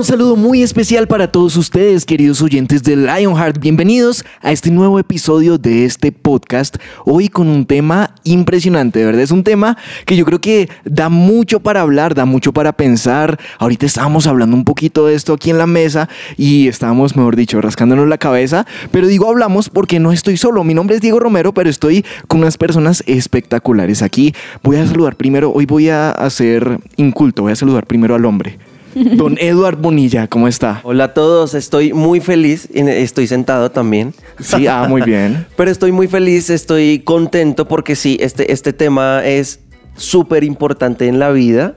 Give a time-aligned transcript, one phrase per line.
[0.00, 3.58] un saludo muy especial para todos ustedes, queridos oyentes de Lionheart.
[3.58, 6.76] Bienvenidos a este nuevo episodio de este podcast.
[7.04, 9.20] Hoy con un tema impresionante, de verdad.
[9.20, 9.76] Es un tema
[10.06, 13.38] que yo creo que da mucho para hablar, da mucho para pensar.
[13.58, 17.60] Ahorita estábamos hablando un poquito de esto aquí en la mesa y estábamos, mejor dicho,
[17.60, 18.66] rascándonos la cabeza.
[18.90, 20.64] Pero digo hablamos porque no estoy solo.
[20.64, 24.34] Mi nombre es Diego Romero, pero estoy con unas personas espectaculares aquí.
[24.62, 28.69] Voy a saludar primero, hoy voy a hacer inculto, voy a saludar primero al hombre.
[28.94, 30.80] Don Eduard Bonilla, ¿cómo está?
[30.82, 34.14] Hola a todos, estoy muy feliz, y estoy sentado también.
[34.40, 35.46] Sí, ah, muy bien.
[35.56, 39.60] Pero estoy muy feliz, estoy contento porque sí, este, este tema es
[39.96, 41.76] súper importante en la vida.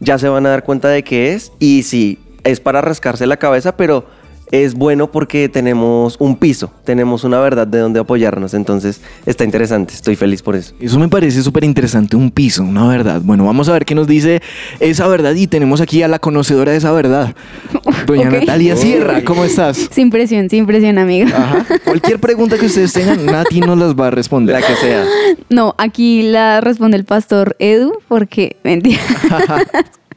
[0.00, 1.52] Ya se van a dar cuenta de qué es.
[1.58, 4.06] Y sí, es para rascarse la cabeza, pero
[4.50, 8.54] es bueno porque tenemos un piso, tenemos una verdad de donde apoyarnos.
[8.54, 10.74] Entonces está interesante, estoy feliz por eso.
[10.80, 13.20] Eso me parece súper interesante, un piso, una verdad.
[13.22, 14.42] Bueno, vamos a ver qué nos dice
[14.80, 17.34] esa verdad y tenemos aquí a la conocedora de esa verdad.
[18.06, 18.30] Doña.
[18.30, 19.88] Natalia Sierra, ¿cómo estás?
[19.90, 21.28] Sin presión, sin presión, amiga.
[21.28, 21.66] Ajá.
[21.84, 24.54] Cualquier pregunta que ustedes tengan, Nati nos las va a responder.
[24.60, 25.04] La que sea.
[25.48, 29.00] No, aquí la responde el pastor Edu, porque mentira.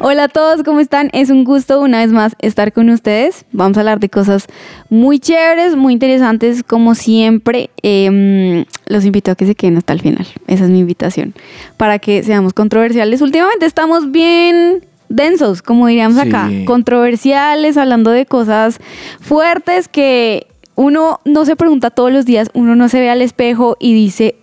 [0.00, 1.10] Hola a todos, ¿cómo están?
[1.12, 3.44] Es un gusto una vez más estar con ustedes.
[3.52, 4.46] Vamos a hablar de cosas
[4.90, 7.70] muy chéveres, muy interesantes, como siempre.
[7.82, 10.26] Em, los invito a que se queden hasta el final.
[10.46, 11.34] Esa es mi invitación.
[11.76, 13.20] Para que seamos controversiales.
[13.22, 16.50] Últimamente estamos bien densos, como diríamos acá.
[16.64, 18.78] Controversiales, hablando de cosas
[19.20, 23.76] fuertes que uno no se pregunta todos los días, uno no se ve al espejo
[23.78, 24.36] y dice,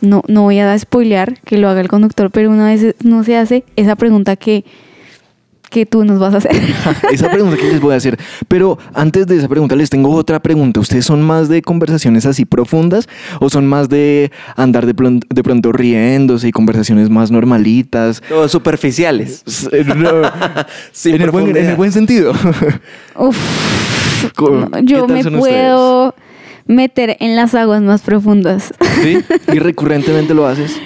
[0.00, 3.36] no, no voy a spoilear que lo haga el conductor, pero una vez no se
[3.36, 4.64] hace esa pregunta que,
[5.70, 6.52] que tú nos vas a hacer.
[7.12, 8.16] Esa pregunta que les voy a hacer.
[8.46, 10.78] Pero antes de esa pregunta les tengo otra pregunta.
[10.78, 13.08] ¿Ustedes son más de conversaciones así profundas
[13.40, 18.22] o son más de andar de, plon- de pronto riéndose y conversaciones más normalitas?
[18.28, 19.42] Todos superficiales.
[19.96, 20.10] No,
[20.92, 21.76] Sin en, el buen, en el profundidad.
[21.76, 22.32] buen sentido.
[23.18, 23.36] Uf,
[24.36, 26.14] Co- no, ¿qué yo me puedo
[26.66, 28.72] meter en las aguas más profundas.
[29.02, 29.18] ¿Sí?
[29.52, 30.80] ¿Y recurrentemente lo haces?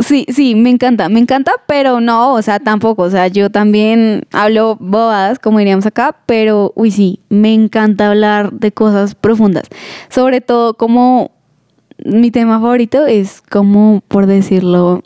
[0.00, 4.22] Sí, sí, me encanta, me encanta, pero no, o sea, tampoco, o sea, yo también
[4.30, 9.64] hablo bobadas, como diríamos acá, pero, uy, sí, me encanta hablar de cosas profundas.
[10.08, 11.32] Sobre todo, como
[12.04, 15.02] mi tema favorito es como, por decirlo,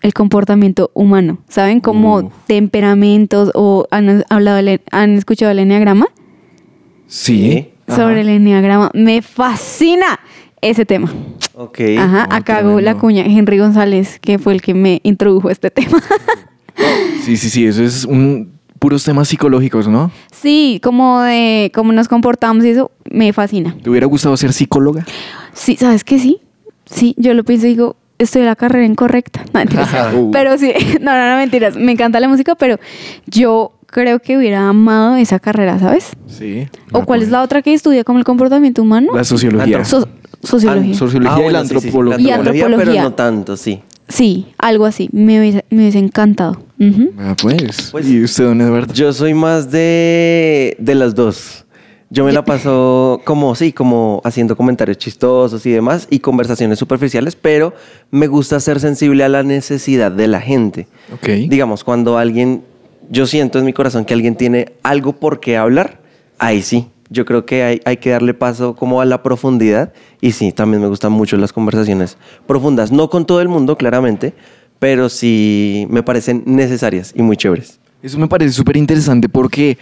[0.00, 1.80] el comportamiento humano, ¿saben?
[1.80, 2.30] Como Uh.
[2.46, 6.06] temperamentos o han hablado, han escuchado el enneagrama.
[7.08, 7.70] Sí.
[7.96, 10.20] Sobre el enneagrama, me fascina
[10.60, 11.12] ese tema.
[11.54, 11.80] Ok.
[11.98, 13.24] Ajá, Oh, acá hago la cuña.
[13.24, 16.02] Henry González, que fue el que me introdujo a este tema.
[17.24, 17.66] Sí, sí, sí.
[17.66, 20.10] Eso es un puros temas psicológicos, ¿no?
[20.32, 23.76] sí, como de cómo nos comportamos y eso me fascina.
[23.82, 25.04] ¿Te hubiera gustado ser psicóloga?
[25.52, 26.18] Sí, ¿sabes qué?
[26.18, 26.40] Sí,
[26.86, 29.44] sí, yo lo pienso y digo, estoy en la carrera incorrecta.
[29.52, 29.90] No, mentiras.
[30.32, 30.72] Pero sí,
[31.02, 31.76] no, no, no, mentiras.
[31.76, 32.78] Me encanta la música, pero
[33.26, 36.10] yo creo que hubiera amado esa carrera, ¿sabes?
[36.26, 36.68] Sí.
[36.92, 39.12] ¿O cuál es la otra que estudia como el comportamiento humano?
[39.14, 39.84] La sociología.
[39.84, 40.08] So-
[40.42, 40.92] sociología.
[40.94, 42.20] Ah, sociología y la bueno, sí, sí, antropología.
[42.20, 43.80] Y La antropología, pero no tanto, sí.
[44.08, 45.08] sí, algo así.
[45.12, 46.62] Me hubiese, me hubiese encantado.
[47.18, 47.88] Ah, pues.
[47.92, 48.94] Pues- ¿Y usted, don Eduardo?
[48.94, 51.66] Yo soy más de, de las dos.
[52.12, 57.36] Yo me la paso como, sí, como haciendo comentarios chistosos y demás y conversaciones superficiales,
[57.36, 57.72] pero
[58.10, 60.88] me gusta ser sensible a la necesidad de la gente.
[61.14, 61.28] Ok.
[61.48, 62.62] Digamos, cuando alguien,
[63.10, 66.00] yo siento en mi corazón que alguien tiene algo por qué hablar,
[66.38, 66.86] ahí sí.
[67.12, 70.80] Yo creo que hay, hay que darle paso como a la profundidad y sí, también
[70.80, 72.16] me gustan mucho las conversaciones
[72.46, 72.92] profundas.
[72.92, 74.32] No con todo el mundo, claramente,
[74.78, 77.80] pero sí me parecen necesarias y muy chéveres.
[78.00, 79.76] Eso me parece súper interesante porque,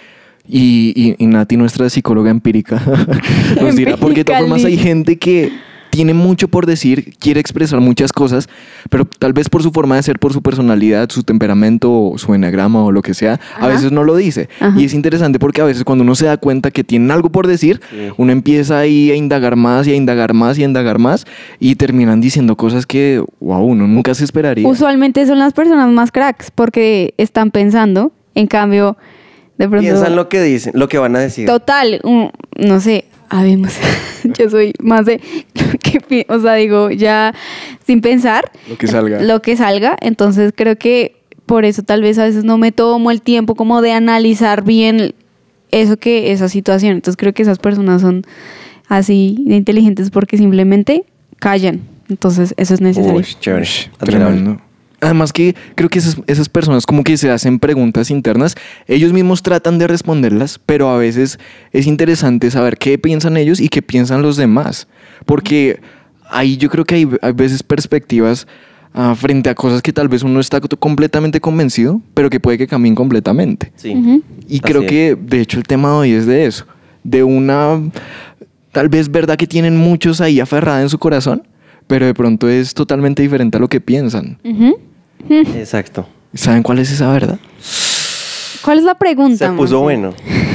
[0.47, 2.83] y, y, y Nati, nuestra psicóloga empírica,
[3.61, 5.53] nos dirá, porque de todas formas hay gente que
[5.91, 8.49] tiene mucho por decir, quiere expresar muchas cosas,
[8.91, 12.35] pero tal vez por su forma de ser, por su personalidad, su temperamento, o su
[12.35, 14.49] enagrama o lo que sea, a veces no lo dice.
[14.61, 14.79] Ajá.
[14.79, 17.47] Y es interesante porque a veces cuando uno se da cuenta que tienen algo por
[17.47, 17.97] decir, Sí.
[18.17, 21.27] uno empieza ahí a indagar más y a indagar más y a indagar más
[21.59, 24.67] y terminan diciendo cosas que, wow, uno nunca se esperaría.
[24.69, 28.97] Usualmente son las personas más cracks porque están pensando, en cambio,
[29.59, 29.83] de pronto...
[29.83, 31.47] Piensan lo que dicen, lo que van a decir.
[31.47, 33.73] Total, un- no sé, habemos.
[34.39, 35.21] Yo soy más de
[36.09, 37.35] que o sea, digo, ya
[37.87, 39.21] sin pensar Lo que salga.
[39.23, 41.17] lo que salga, entonces creo que
[41.47, 45.15] por eso tal vez a veces no me tomo el tiempo como de analizar bien
[45.71, 46.93] eso que esa situación.
[46.93, 48.23] Entonces creo que esas personas son
[48.89, 51.05] así de inteligentes porque simplemente
[51.39, 51.81] callan.
[52.09, 53.19] Entonces eso es necesario.
[53.19, 53.67] Uy, chévere.
[53.99, 54.37] Admirable.
[54.37, 54.68] Tremendo.
[55.01, 58.57] Además que creo que esas, esas personas como que se hacen preguntas internas,
[58.89, 61.39] ellos mismos tratan de responderlas, pero a veces
[61.73, 64.89] es interesante saber qué piensan ellos y qué piensan los demás.
[65.25, 65.81] Porque
[66.29, 68.49] ahí yo creo que hay, hay veces perspectivas
[68.93, 72.67] ah, frente a cosas que tal vez uno está completamente convencido, pero que puede que
[72.67, 73.73] cambien completamente.
[73.77, 73.95] Sí.
[73.95, 74.23] Ujú.
[74.49, 74.89] Y Así creo es.
[74.89, 76.67] que, de hecho, el tema de hoy es de eso.
[77.05, 77.81] De una,
[78.73, 81.47] tal vez verdad que tienen muchos ahí aferrada en su corazón,
[81.87, 84.39] pero de pronto es totalmente diferente a lo que piensan.
[84.45, 84.77] Ujú.
[85.29, 86.07] Exacto.
[86.35, 87.39] ¿Saben cuál es esa verdad?
[88.63, 89.47] ¿Cuál es la pregunta?
[89.49, 89.83] Se puso Monse?
[89.83, 90.15] bueno.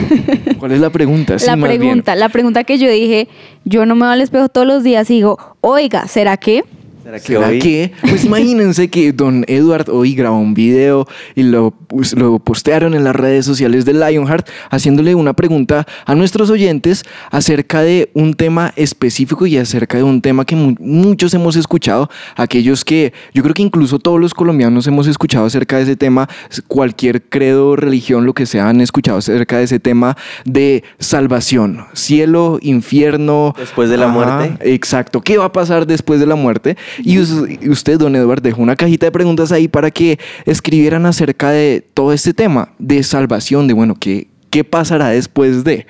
[0.60, 1.40] ¿Cuál es la pregunta?
[1.40, 3.28] Sí, La pregunta, la pregunta que yo dije,
[3.66, 6.64] yo no me veo al espejo todos los días y digo, oiga, ¿será que?
[7.04, 7.60] ¿Será que ¿Será hoy?
[7.60, 7.92] que?
[8.02, 11.06] Pues imagínense que don Edward hoy grabó un video
[11.36, 16.16] y lo, pues, lo postearon en las redes sociales de Lionheart haciéndole una pregunta a
[16.16, 21.34] nuestros oyentes acerca de un tema específico y acerca de un tema que mu- muchos
[21.34, 25.84] hemos escuchado, aquellos que yo creo que incluso todos los colombianos hemos escuchado acerca de
[25.84, 26.30] ese tema,
[26.68, 30.16] cualquier credo, religión, lo que sea, han escuchado acerca de ese tema
[30.46, 33.54] de salvación, cielo, infierno.
[33.58, 34.58] Después de la muerte.
[34.74, 35.20] Exacto.
[35.22, 36.78] ¿Qué va a pasar después de la muerte?
[37.04, 41.06] Y us- y usted, don Edward, dejó una cajita de preguntas ahí para que escribieran
[41.06, 45.86] acerca de todo este tema de salvación, de bueno, ¿qué, qué pasará después de?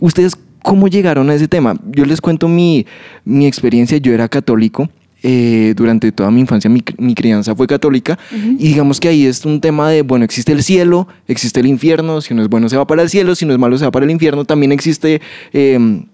[0.00, 1.74] ¿Ustedes cómo llegaron a ese tema?
[1.92, 2.86] Yo les cuento mi,
[3.24, 3.98] mi experiencia.
[3.98, 4.88] Yo era católico.
[5.26, 8.18] eh, durante toda mi infancia mi, mi crianza fue católica
[8.58, 12.20] y digamos que ahí es un tema de, bueno, existe el cielo, existe el infierno,
[12.20, 13.90] si uno es bueno se va para el cielo, si no es malo se va
[13.90, 15.22] para el infierno, también existe...
[15.54, 16.04] em,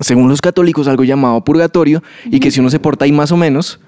[0.00, 3.36] según los católicos, algo llamado purgatorio, y que si uno se porta ahí más o
[3.36, 3.80] menos,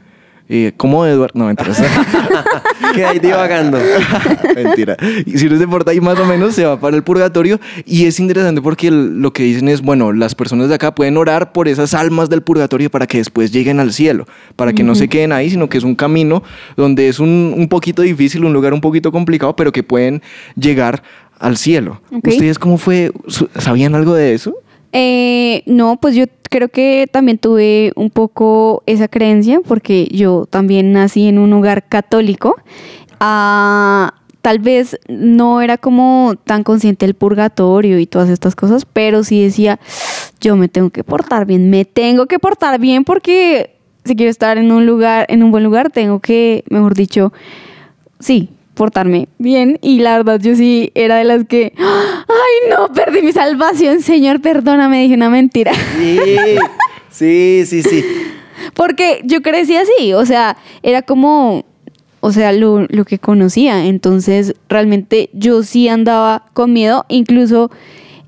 [0.46, 1.72] eh, como Edward, no, mentira,
[2.94, 3.78] ¿Qué hay divagando?
[4.54, 7.58] mentira, y si uno se porta ahí más o menos, se va para el purgatorio,
[7.86, 11.16] y es interesante porque el- lo que dicen es, bueno, las personas de acá pueden
[11.16, 14.94] orar por esas almas del purgatorio para que después lleguen al cielo, para que no
[14.94, 16.42] se queden ahí, sino que es un camino
[16.76, 20.20] donde es un, un poquito difícil, un lugar un poquito complicado, pero que pueden
[20.56, 21.02] llegar
[21.38, 22.00] al cielo.
[22.34, 23.12] ¿Ustedes cómo fue?
[23.58, 24.54] ¿Sabían algo de eso?
[24.96, 30.92] Eh, no, pues yo creo que también tuve un poco esa creencia porque yo también
[30.92, 32.54] nací en un hogar católico.
[33.18, 39.24] Ah, tal vez no era como tan consciente del purgatorio y todas estas cosas, pero
[39.24, 39.80] sí decía,
[40.40, 44.58] yo me tengo que portar bien, me tengo que portar bien porque si quiero estar
[44.58, 47.32] en un lugar, en un buen lugar, tengo que, mejor dicho,
[48.20, 49.78] sí, portarme bien.
[49.82, 54.40] Y la verdad, yo sí era de las que, ay, no, perdí mi salvación, Señor,
[54.40, 55.72] perdóname, dije una mentira.
[55.98, 56.18] Sí,
[57.10, 58.04] sí, sí, sí.
[58.74, 61.64] Porque yo crecí así, o sea, era como,
[62.20, 63.86] o sea, lo, lo que conocía.
[63.86, 67.70] Entonces, realmente yo sí andaba con miedo, incluso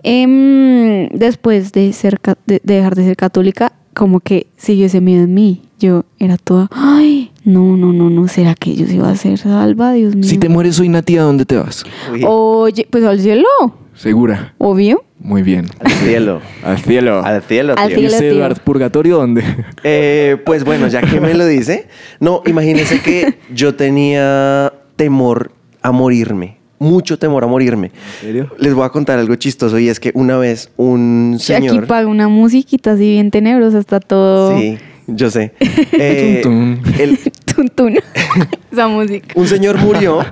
[0.02, 5.34] em, después de, ser, de dejar de ser católica, como que siguió ese miedo en
[5.34, 5.62] mí.
[5.78, 9.38] Yo era toda, ay, no, no, no, no, ¿será que yo sí iba a ser
[9.38, 10.24] salva, Dios mío?
[10.28, 11.84] Si te mueres hoy, Nati, ¿a dónde te vas?
[12.24, 13.46] Oye, pues al cielo,
[13.94, 14.54] Segura.
[14.58, 15.02] obvio.
[15.18, 15.66] Muy bien.
[15.80, 16.40] Al cielo.
[16.62, 17.22] Al cielo.
[17.24, 17.98] Al cielo, Al tío.
[17.98, 18.18] ¿Y cielo.
[18.18, 18.28] tío.
[18.32, 19.42] Eduard, purgatorio dónde?
[19.82, 21.88] Eh, pues bueno, ya que me lo dice,
[22.20, 27.86] no, imagínense que yo tenía temor a morirme, mucho temor a morirme.
[28.20, 28.50] ¿En serio?
[28.58, 31.86] Les voy a contar algo chistoso y es que una vez un Aquí señor...
[31.86, 35.52] paga una musiquita así bien tenebrosa, está todo Sí, yo sé.
[35.92, 36.78] Eh, tum.
[36.98, 37.18] el-
[37.54, 37.98] tuntún.
[38.72, 39.28] Esa música.
[39.34, 40.24] un señor murió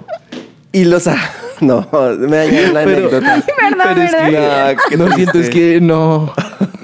[0.72, 1.06] y los...
[1.06, 1.16] a-
[1.60, 1.86] No,
[2.18, 3.42] me dañaron la Pero- anécdota.
[3.60, 4.76] Verdad, Pero es que verdad.
[4.90, 6.32] Qué no siento, es que no.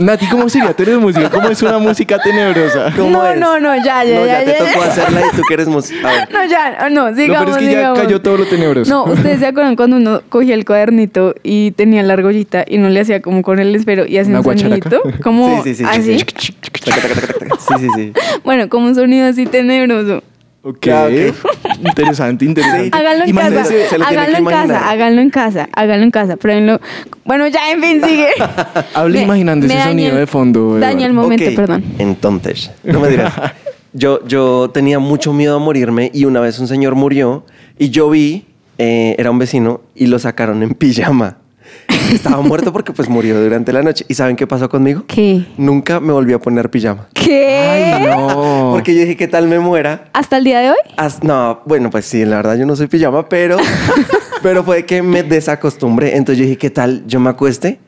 [0.00, 0.72] Nati, ¿cómo sería?
[0.74, 1.28] Tú eres música.
[1.28, 2.90] ¿Cómo es una música tenebrosa?
[2.96, 3.38] ¿Cómo No, es?
[3.38, 4.90] no, no, ya, ya, No, ya, ya te ya, tocó ya.
[4.90, 6.08] hacerla y tú que eres música.
[6.32, 8.90] No, ya, no, No, sigamos, pero es que ya cayó todo lo tenebroso.
[8.90, 12.88] No, ustedes se acuerdan cuando uno cogía el cuadernito y tenía la argollita y no
[12.88, 14.88] le hacía como con el esfero y hacía un guacharaca.
[14.90, 16.18] sonidito, como Sí, sí, sí, así.
[16.18, 18.12] sí, Sí, sí, sí.
[18.44, 20.22] Bueno, como un sonido así tenebroso.
[20.62, 20.86] Ok.
[20.88, 21.34] Ah, ok.
[21.86, 22.90] Interesante, interesante.
[22.92, 26.36] Háganlo en casa, se tiene háganlo en casa, háganlo en casa, háganlo en casa.
[26.36, 26.80] Pruébenlo.
[27.24, 28.28] Bueno, ya, en fin, sigue.
[28.94, 30.78] Hable Me- imaginando me ese daña sonido el- de fondo.
[30.78, 31.84] Daña el momento, perdón.
[31.98, 33.32] Entonces, no me dirás.
[33.92, 37.44] Yo, yo tenía mucho miedo a morirme y una vez un señor murió
[37.76, 38.44] y yo vi,
[38.78, 41.38] eh, era un vecino, y lo sacaron en pijama.
[42.12, 44.04] Estaba muerto porque pues murió durante la noche.
[44.08, 45.04] ¿Y saben qué pasó conmigo?
[45.06, 45.44] ¿Qué?
[45.56, 47.06] Nunca me volví a poner pijama.
[47.14, 47.56] ¿Qué?
[47.58, 48.70] Ay, no.
[48.72, 50.06] Porque yo dije, ¿qué tal me muera?
[50.12, 50.76] ¿Hasta el día de hoy?
[50.96, 53.56] As- no, bueno, pues sí, la verdad yo no soy pijama, pero,
[54.42, 56.16] pero fue que me desacostumbré.
[56.16, 57.78] Entonces yo dije, ¿qué tal yo me acueste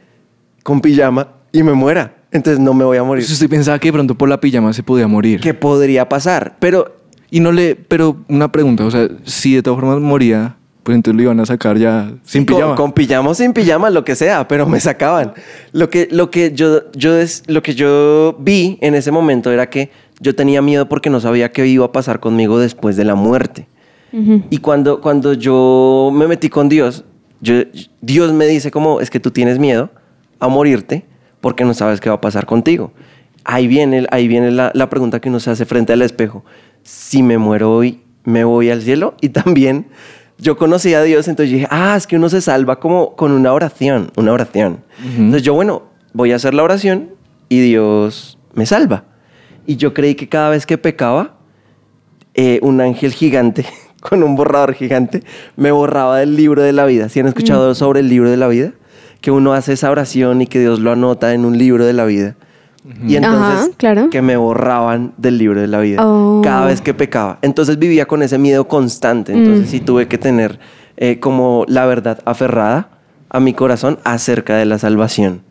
[0.63, 2.15] con pijama y me muera?
[2.31, 3.23] Entonces no me voy a morir.
[3.25, 5.41] Pues usted pensaba que de pronto por la pijama se podía morir.
[5.41, 6.57] ¿Qué podría pasar?
[6.61, 6.97] Pero
[7.31, 7.75] Y no le.
[7.77, 11.47] Pero una pregunta, o sea, si de todas formas moría, pues entonces lo iban a
[11.47, 12.75] sacar ya sin con, pijama.
[12.75, 15.33] Con pijama o sin pijama, lo que sea, pero me sacaban.
[15.73, 19.71] Lo que, lo que, yo, yo, des- lo que yo vi en ese momento era
[19.71, 23.15] que yo tenía miedo porque no sabía qué iba a pasar conmigo después de la
[23.15, 23.67] muerte.
[24.51, 27.05] Y cuando, cuando yo me metí con Dios,
[27.41, 27.63] yo-
[28.03, 29.91] Dios me dice como, es que tú tienes miedo
[30.39, 31.05] a morirte
[31.41, 32.93] porque no sabes qué va a pasar contigo.
[33.45, 36.45] Ahí viene, ahí viene la, la pregunta que uno se hace frente al espejo.
[36.83, 39.15] Si me muero hoy, ¿me voy al cielo?
[39.21, 39.87] Y también
[40.43, 43.53] yo conocí a Dios, entonces dije, ah, es que uno se salva como con una
[43.53, 44.81] oración, una oración.
[45.05, 45.85] Entonces yo, bueno,
[46.15, 47.11] voy a hacer la oración
[47.49, 49.05] y Dios me salva.
[49.69, 51.37] Y yo creí que cada vez que pecaba,
[52.35, 53.67] eh, un ángel gigante
[54.01, 55.23] con un borrador gigante
[55.55, 57.09] me borraba del libro de la vida.
[57.09, 58.73] ¿Sí han escuchado sobre el libro de la vida?
[59.21, 62.05] Que uno hace esa oración y que Dios lo anota en un libro de la
[62.05, 62.35] vida.
[63.07, 64.11] Y entonces Ajá, claro.
[64.11, 66.41] que me borraban del libro de la vida Oh.
[66.43, 67.39] cada vez que pecaba.
[67.43, 69.33] Entonces vivía con ese miedo constante.
[69.33, 69.71] Entonces Mm.
[69.71, 70.59] sí tuve que tener
[70.97, 72.89] eh, como la verdad aferrada
[73.31, 75.43] a mi corazón acerca de la salvación.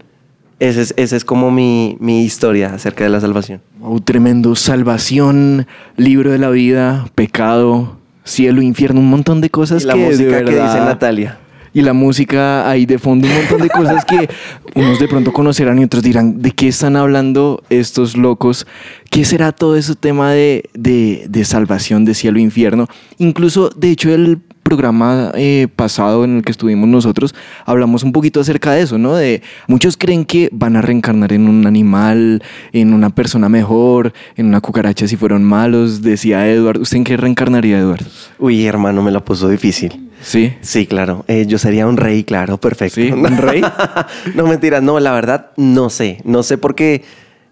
[0.59, 3.61] Esa es, esa es como mi, mi historia acerca de la salvación.
[3.79, 4.55] Wow, tremendo.
[4.55, 5.65] Salvación,
[5.97, 10.05] libro de la vida, pecado, cielo, infierno, un montón de cosas Y la que de
[10.09, 11.39] música que dice Natalia.
[11.73, 14.29] Y la música ahí de fondo, un montón de cosas que
[14.75, 18.67] unos de pronto conocerán y otros dirán, ¿de qué están hablando estos locos?
[19.09, 22.87] ¿Qué será todo ese tema de, de, de salvación, de cielo e infierno?
[23.17, 27.33] Incluso, de hecho, el programa eh, pasado en el que estuvimos nosotros,
[27.65, 29.15] hablamos un poquito acerca de eso, ¿no?
[29.15, 34.45] De muchos creen que van a reencarnar en un animal, en una persona mejor, en
[34.45, 36.79] una cucaracha si fueron malos, decía Edward.
[36.81, 38.05] ¿Usted en qué reencarnaría, Edward?
[38.39, 40.10] Uy, hermano, me la puso difícil.
[40.21, 40.53] Sí.
[40.61, 41.25] Sí, claro.
[41.27, 42.95] Eh, yo sería un rey, claro, perfecto.
[42.95, 43.61] Sí, ¿un rey?
[44.35, 44.81] no, mentiras.
[44.83, 46.19] No, la verdad, no sé.
[46.23, 47.03] No sé por qué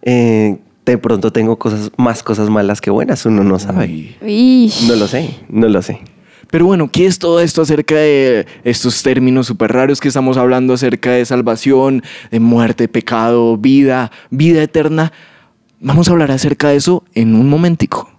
[0.02, 3.26] eh, de pronto tengo cosas, más cosas malas que buenas.
[3.26, 4.16] Uno no sabe.
[4.22, 4.72] Uy.
[4.88, 6.00] No lo sé, no lo sé.
[6.52, 10.74] Pero bueno, ¿qué es todo esto acerca de estos términos súper raros que estamos hablando
[10.74, 15.14] acerca de salvación, de muerte, pecado, vida, vida eterna?
[15.80, 18.10] Vamos a hablar acerca de eso en un momentico.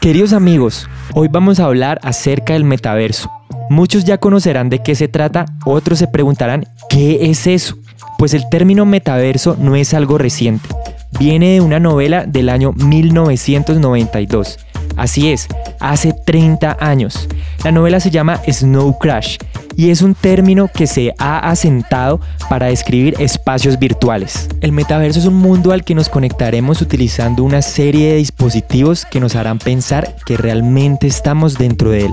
[0.00, 3.28] Queridos amigos, hoy vamos a hablar acerca del metaverso.
[3.70, 7.76] Muchos ya conocerán de qué se trata, otros se preguntarán ¿qué es eso?
[8.18, 10.68] Pues el término metaverso no es algo reciente.
[11.18, 14.60] Viene de una novela del año 1992.
[14.96, 15.48] Así es,
[15.80, 17.28] hace 30 años.
[17.64, 19.38] La novela se llama Snow Crash
[19.78, 22.20] y es un término que se ha asentado
[22.50, 24.48] para describir espacios virtuales.
[24.60, 29.20] El metaverso es un mundo al que nos conectaremos utilizando una serie de dispositivos que
[29.20, 32.12] nos harán pensar que realmente estamos dentro de él.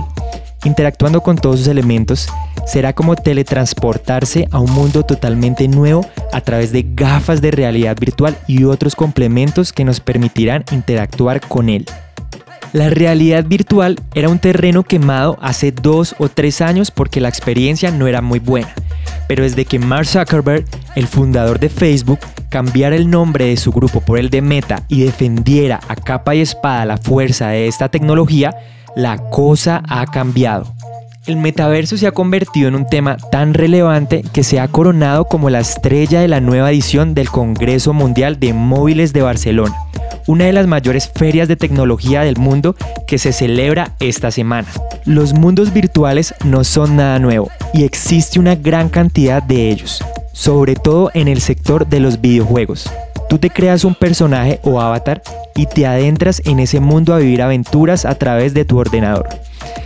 [0.64, 2.28] Interactuando con todos sus elementos,
[2.68, 8.38] será como teletransportarse a un mundo totalmente nuevo a través de gafas de realidad virtual
[8.46, 11.88] y otros complementos que nos permitirán interactuar con él.
[12.76, 17.90] La realidad virtual era un terreno quemado hace dos o tres años porque la experiencia
[17.90, 18.74] no era muy buena.
[19.30, 20.66] Pero desde que Mark Zuckerberg,
[20.98, 25.04] el fundador de Facebook, cambiara el nombre de su grupo por el de Meta y
[25.04, 28.54] defendiera a capa y espada la fuerza de esta tecnología,
[28.94, 30.75] la cosa ha cambiado.
[31.28, 35.50] El metaverso se ha convertido en un tema tan relevante que se ha coronado como
[35.50, 39.74] la estrella de la nueva edición del Congreso Mundial de Móviles de Barcelona,
[40.28, 42.76] una de las mayores ferias de tecnología del mundo
[43.08, 44.68] que se celebra esta semana.
[45.06, 50.76] Los mundos virtuales no son nada nuevo y existe una gran cantidad de ellos, sobre
[50.76, 52.88] todo en el sector de los videojuegos.
[53.30, 55.24] Tú te creas un personaje o avatar
[55.56, 59.28] y te adentras en ese mundo a vivir aventuras a través de tu ordenador.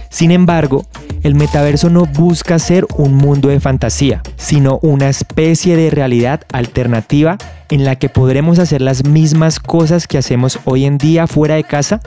[0.09, 0.85] Sin embargo,
[1.23, 7.37] el metaverso no busca ser un mundo de fantasía, sino una especie de realidad alternativa
[7.69, 11.63] en la que podremos hacer las mismas cosas que hacemos hoy en día fuera de
[11.63, 12.01] casa,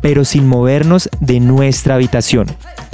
[0.00, 2.46] pero sin movernos de nuestra habitación.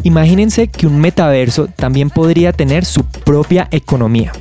[0.02, 4.32] Imagínense que un metaverso también podría tener su propia economía,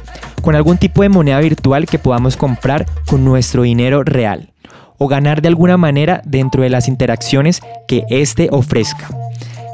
[0.42, 4.52] con algún tipo de moneda virtual que podamos comprar con nuestro dinero real,
[4.98, 9.10] o ganar de alguna manera dentro de las interacciones que éste ofrezca.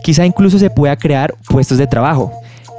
[0.03, 2.31] Quizá incluso se pueda crear puestos de trabajo.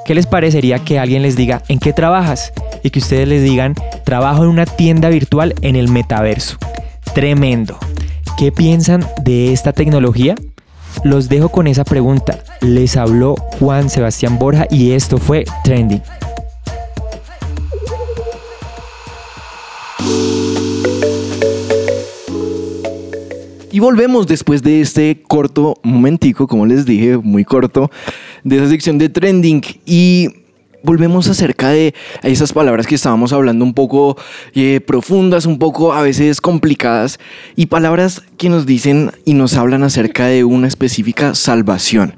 [0.05, 2.53] ¿Qué les parecería que alguien les diga en qué trabajas?
[2.83, 6.59] Y que ustedes les digan trabajo en una tienda virtual en el metaverso.
[7.15, 7.79] Tremendo.
[8.37, 10.35] ¿Qué piensan de esta tecnología?
[11.03, 12.41] Los dejo con esa pregunta.
[12.61, 16.03] Les habló Juan Sebastián Borja y esto fue Trending.
[23.85, 27.91] Volvemos después de este corto momentico, como les dije, muy corto,
[28.43, 29.61] de esa sección de trending.
[29.85, 30.31] Y
[30.83, 34.17] volvemos acerca de esas palabras que estábamos hablando un poco
[34.55, 37.19] eh, profundas, un poco a veces complicadas,
[37.57, 42.17] y palabras que nos dicen y nos hablan acerca de una específica salvación.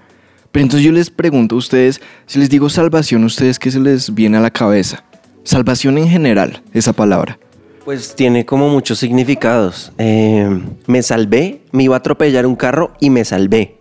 [0.52, 3.80] Pero entonces yo les pregunto a ustedes, si les digo salvación, ¿a ustedes qué se
[3.80, 5.02] les viene a la cabeza?
[5.42, 7.40] Salvación en general, esa palabra.
[7.86, 9.92] Pues tiene como muchos significados.
[9.96, 13.76] Eh, me salvé, me iba a atropellar un carro y me salvé.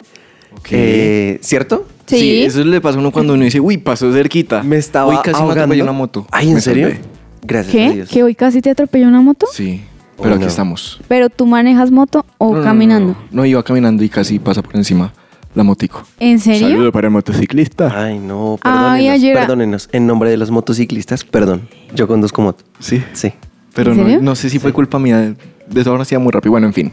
[0.70, 1.88] Eh, ¿Cierto?
[2.06, 2.44] Sí.
[2.44, 4.62] eso le pasa a uno cuando uno dice, uy, pasó cerquita.
[4.62, 5.62] Me estaba Uy, casi me ahogando.
[5.64, 6.28] atropelló una moto.
[6.32, 6.88] Ay, ¿en Me serio?
[6.90, 7.02] salvé.
[7.42, 7.94] Gracias a ¿Qué?
[7.96, 8.10] Dios.
[8.10, 9.48] ¿Que hoy casi te atropelló una moto?
[9.52, 9.82] Sí,
[10.18, 10.50] pero Oh, aquí no.
[10.50, 11.02] estamos.
[11.08, 13.14] ¿Pero tú manejas moto o No, no, no, caminando?
[13.14, 15.14] No, no, iba caminando y casi pasa por encima
[15.56, 16.04] la motico.
[16.20, 16.70] ¿En serio?
[16.70, 17.92] Saludo para el motociclista.
[18.06, 18.72] Ay, no, Ay,
[19.08, 19.90] perdónenos, ayer- perdónenos.
[19.92, 21.68] En nombre de los motociclistas, perdón.
[21.96, 22.64] Yo conduzco moto.
[22.80, 23.34] Sí, Sí.
[23.76, 24.20] Pero ¿En no, serio?
[24.24, 25.18] no sé si fue culpa mía.
[25.20, 25.36] De,
[25.68, 26.52] de formas, iba muy rápido.
[26.52, 26.88] Bueno, en fin.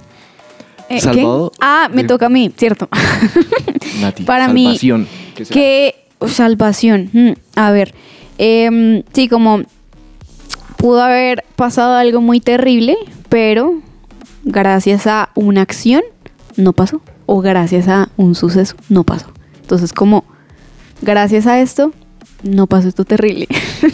[0.90, 1.00] Eh, ¿qué?
[1.00, 2.88] Salvado Ah, me de- toca a mí, cierto.
[4.00, 5.08] Nati, Para mí, salvación.
[5.50, 5.94] ¿Qué
[6.26, 7.08] salvación?
[7.12, 7.94] Mm, a ver,
[8.38, 9.62] em, sí, como
[10.76, 12.96] pudo haber pasado algo muy terrible,
[13.28, 13.80] pero
[14.44, 16.02] gracias a una acción
[16.56, 17.00] no pasó.
[17.26, 19.26] O gracias a un suceso no pasó.
[19.62, 20.24] Entonces, como
[21.00, 21.92] gracias a esto
[22.42, 23.46] no pasó esto terrible.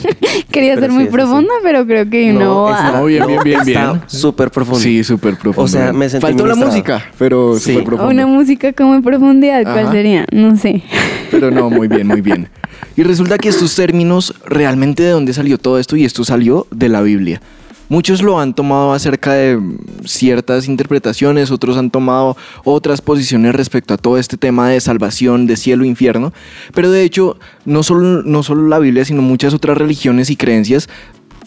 [0.50, 2.70] Quería Pero ser sí, muy profunda, pero creo que no.
[2.70, 4.02] está- No, bien, bien, bien, está bien.
[4.06, 4.80] Súper profundo.
[4.80, 5.64] Sí, súper profundo.
[5.64, 7.72] O sea, me sentí Faltó la música, pero Sí.
[7.72, 8.10] súper profundo.
[8.12, 9.92] Una música como en profundidad, ¿cuál Ajá.
[9.92, 10.26] sería?
[10.32, 10.82] No sé.
[11.30, 12.48] Pero no, muy bien, muy bien.
[12.96, 16.88] Y resulta que estos términos, realmente de dónde salió todo esto, y esto salió de
[16.88, 17.40] la Biblia.
[17.88, 19.58] Muchos lo han tomado acerca de
[20.04, 25.56] ciertas interpretaciones, otros han tomado otras posiciones respecto a todo este tema de salvación, de
[25.56, 26.32] cielo e infierno.
[26.74, 30.88] Pero de hecho, no solo, no solo la Biblia, sino muchas otras religiones y creencias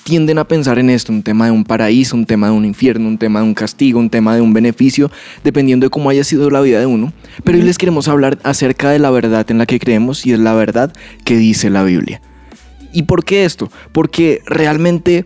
[0.04, 3.08] tienden a pensar en esto, un tema de un paraíso, un tema de un infierno,
[3.08, 5.12] un tema de un castigo, un tema de un beneficio,
[5.44, 7.14] dependiendo de cómo haya sido la vida de uno.
[7.44, 10.40] Pero hoy les queremos hablar acerca de la verdad en la que creemos y es
[10.40, 10.92] la verdad
[11.24, 12.22] que dice la Biblia.
[12.94, 13.72] ¿Y por qué esto?
[13.92, 15.26] Porque realmente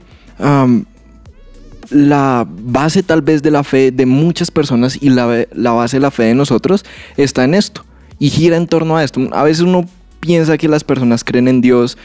[1.90, 6.02] la base tal vez de la fe de muchas personas y la, la base de
[6.02, 6.86] la fe de nosotros
[7.18, 7.84] está en esto
[8.20, 9.22] y gira en torno a esto.
[9.32, 9.86] A veces uno
[10.20, 11.98] piensa que las personas creen en Dios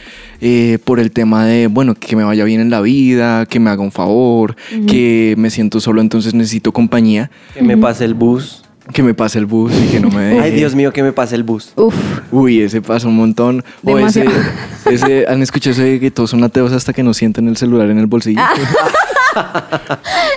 [0.42, 3.70] eh, por el tema de, bueno, que me vaya bien en la vida, que me
[3.70, 8.62] haga un favor, que me siento solo, entonces necesito compañía, Que me pase el bus.
[8.92, 10.40] que me pase el bus y que no me deje.
[10.40, 11.72] Ay, Dios mío, que me pase el bus.
[11.76, 11.94] Uf,
[12.30, 13.64] Uy, ese pasa un montón.
[13.84, 14.26] O ese,
[14.90, 17.88] ese, ¿han escuchado eso de que todos son ateos hasta que no sienten el celular
[17.88, 18.42] en el bolsillo?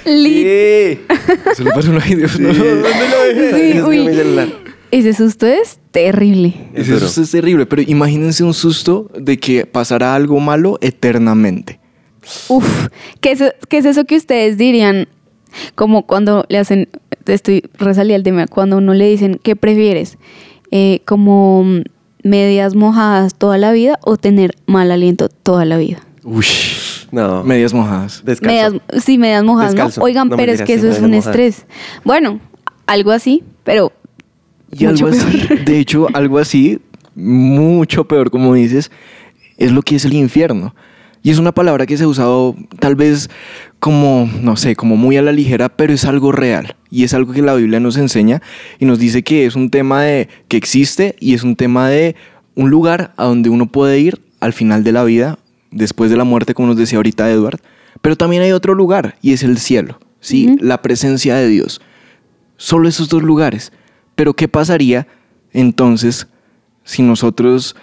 [0.06, 1.00] lit.
[1.56, 3.74] Se le pasa uno ay, Dios, no, no, ¿dónde lo dejé?
[3.74, 4.54] Sí, uy.
[4.92, 6.54] Ese susto es terrible.
[6.74, 11.80] Es Ese susto es terrible, pero imagínense un susto de que pasará algo malo eternamente.
[12.48, 12.88] Uf,
[13.20, 15.08] ¿qué es, qué es eso que ustedes dirían?
[15.76, 16.90] Como cuando le hacen,
[17.26, 20.18] estoy resalí el tema, cuando uno le dicen, ¿qué prefieres?
[20.72, 21.82] Eh, como mm,
[22.24, 26.06] medias mojadas toda la vida o tener mal aliento toda la vida.
[26.24, 26.46] Uy,
[27.14, 27.44] No.
[27.44, 28.24] medias mojadas.
[28.26, 28.56] Descalzo.
[28.56, 30.00] Medias, sí, medias mojadas, Descalzo.
[30.02, 30.06] ¿no?
[30.06, 31.28] Oigan, No, pero es que eso es un mojadas.
[31.28, 31.66] estrés.
[32.04, 32.40] Bueno,
[32.88, 33.92] algo así, pero
[34.72, 36.80] Y algo mucho así, de hecho, algo así,
[37.16, 38.90] mucho peor, como dices,
[39.58, 40.74] es lo que es el infierno.
[41.22, 43.30] Y es una palabra que se ha usado tal vez
[43.80, 46.76] como, no sé, como muy a la ligera, pero es algo real.
[46.90, 48.42] Y es algo que la Biblia nos enseña
[48.80, 52.16] y nos dice que es un tema de, que existe y es un tema de
[52.56, 55.40] un lugar a donde uno puede ir al final de la vida,
[55.74, 57.60] después de la muerte, como nos decía ahorita Edward.
[58.02, 60.56] Pero también hay otro lugar y es el cielo, ¿sí?
[60.60, 61.82] La presencia de Dios.
[62.58, 63.72] Solo esos dos lugares.
[64.16, 65.08] Pero ¿qué pasaría
[65.52, 66.28] entonces
[66.84, 67.76] si nosotros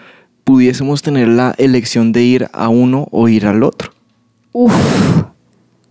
[0.45, 3.93] pudiésemos tener la elección de ir a uno o ir al otro?
[4.53, 4.73] uf,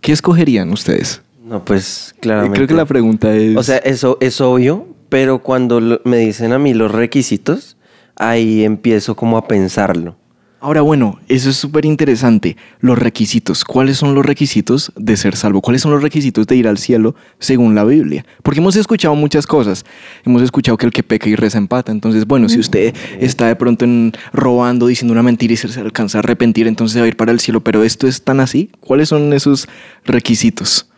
[0.00, 1.22] ¿Qué escogerían ustedes?
[1.44, 2.56] No, pues claramente.
[2.56, 3.56] Creo que la pregunta es...
[3.56, 7.76] O sea, eso es obvio, pero cuando lo- me dicen a mí los requisitos,
[8.16, 10.16] ahí empiezo como a pensarlo.
[10.62, 12.56] Ahora, bueno, eso es súper interesante.
[12.80, 13.64] Los requisitos.
[13.64, 15.62] ¿Cuáles son los requisitos de ser salvo?
[15.62, 18.26] ¿Cuáles son los requisitos de ir al cielo según la Biblia?
[18.42, 19.86] Porque hemos escuchado muchas cosas.
[20.24, 21.92] Hemos escuchado que el que peca y reza empata.
[21.92, 26.18] Entonces, bueno, si usted está de pronto en- robando, diciendo una mentira y se alcanza
[26.18, 27.62] a arrepentir, entonces se va a ir para el cielo.
[27.62, 28.70] Pero esto es tan así.
[28.80, 29.66] ¿Cuáles son esos
[30.04, 30.90] requisitos?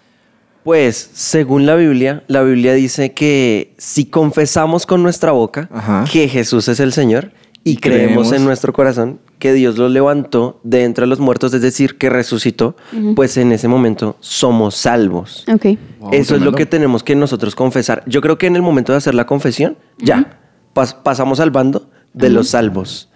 [0.64, 6.04] Pues, según la Biblia, la Biblia dice que si confesamos con nuestra boca Ajá.
[6.10, 7.32] que Jesús es el Señor
[7.64, 8.32] y Y creemos, creemos.
[8.32, 12.76] en nuestro corazón que Dios lo levantó de entre los muertos, es decir, que resucitó,
[13.16, 15.44] pues en ese momento somos salvos.
[15.52, 15.66] ok.
[15.98, 18.04] Wow, Eso es lo que tenemos que nosotros confesar.
[18.06, 20.38] Yo creo que en el momento de hacer la confesión, ya,
[20.76, 23.08] pas- pasamos al bando de los salvos.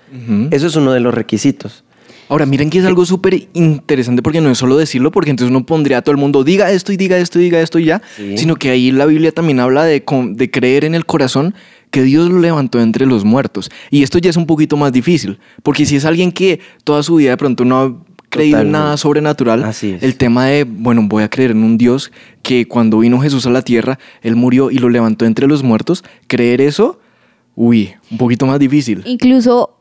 [0.51, 1.85] Eso es uno de los requisitos.
[2.29, 5.65] Ahora, miren que es algo súper interesante porque no es solo decirlo, porque entonces uno
[5.65, 8.03] pondría a todo el mundo, diga esto y diga esto y diga esto y ya,
[8.17, 8.37] Sí.
[8.37, 11.55] sino que ahí la Biblia también habla de, de creer en el corazón
[11.97, 13.71] que Dios lo levantó entre los muertos.
[13.91, 17.15] Y esto ya es un poquito más difícil, porque si es alguien que toda su
[17.15, 17.95] vida de pronto no ha
[18.29, 20.03] creído en nada sobrenatural, Así es.
[20.03, 23.51] el tema de, bueno, voy a creer en un Dios que cuando vino Jesús a
[23.51, 27.01] la tierra, Él murió y lo levantó entre los muertos, creer eso,
[27.55, 29.03] uy, un poquito más difícil.
[29.07, 29.79] Incluso